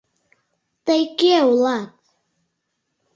[0.85, 1.91] Тый кӧ улат?..